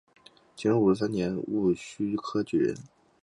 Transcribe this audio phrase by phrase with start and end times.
[0.57, 2.75] 乾隆五十三年戊申恩科举人。